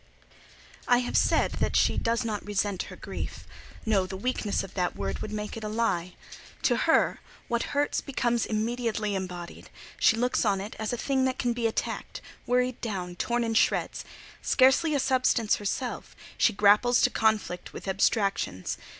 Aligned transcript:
I 0.87 0.97
have 1.01 1.15
said 1.15 1.51
that 1.59 1.75
she 1.75 1.95
does 1.95 2.25
not 2.25 2.43
resent 2.43 2.81
her 2.89 2.95
grief. 2.95 3.45
No; 3.85 4.07
the 4.07 4.17
weakness 4.17 4.63
of 4.63 4.73
that 4.73 4.95
word 4.95 5.19
would 5.19 5.31
make 5.31 5.55
it 5.55 5.63
a 5.63 5.69
lie. 5.69 6.15
To 6.63 6.75
her, 6.75 7.19
what 7.47 7.77
hurts 7.77 8.01
becomes 8.01 8.47
immediately 8.47 9.13
embodied: 9.13 9.69
she 9.99 10.17
looks 10.17 10.43
on 10.43 10.59
it 10.59 10.75
as 10.79 10.91
a 10.91 10.97
thing 10.97 11.25
that 11.25 11.37
can 11.37 11.53
be 11.53 11.67
attacked, 11.67 12.19
worried 12.47 12.81
down, 12.81 13.15
torn 13.15 13.43
in 13.43 13.53
shreds. 13.53 14.03
Scarcely 14.41 14.95
a 14.95 14.99
substance 14.99 15.57
herself, 15.57 16.15
she 16.35 16.51
grapples 16.51 16.99
to 17.03 17.11
conflict 17.11 17.71
with 17.71 17.87
abstractions. 17.87 18.79